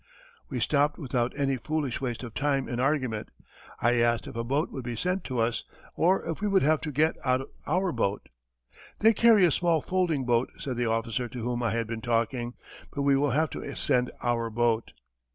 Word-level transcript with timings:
We 0.49 0.59
stopped 0.59 0.97
without 0.97 1.31
any 1.37 1.57
foolish 1.57 2.01
waste 2.01 2.23
of 2.23 2.33
time 2.33 2.67
in 2.67 2.79
argument. 2.79 3.29
I 3.79 4.01
asked 4.01 4.25
if 4.25 4.35
a 4.35 4.43
boat 4.43 4.71
would 4.71 4.83
be 4.83 4.95
sent 4.95 5.23
to 5.25 5.37
us, 5.37 5.63
or 5.93 6.27
if 6.27 6.41
we 6.41 6.47
would 6.47 6.63
have 6.63 6.81
to 6.81 6.91
get 6.91 7.13
out 7.23 7.47
our 7.67 7.91
boat. 7.91 8.27
"They 8.97 9.13
carry 9.13 9.45
a 9.45 9.51
small 9.51 9.79
folding 9.79 10.25
boat," 10.25 10.49
said 10.57 10.77
the 10.77 10.87
officer 10.87 11.29
to 11.29 11.43
whom 11.43 11.61
I 11.61 11.69
had 11.69 11.85
been 11.85 12.01
talking, 12.01 12.55
"but 12.91 13.03
we 13.03 13.15
will 13.15 13.29
have 13.29 13.51
to 13.51 13.75
send 13.75 14.09
our 14.23 14.49
boat." 14.49 14.93